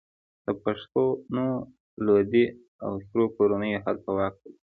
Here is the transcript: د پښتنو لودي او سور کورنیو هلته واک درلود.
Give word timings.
د 0.45 0.47
پښتنو 0.63 1.45
لودي 2.05 2.45
او 2.85 2.91
سور 3.07 3.23
کورنیو 3.35 3.83
هلته 3.85 4.09
واک 4.17 4.35
درلود. 4.41 4.55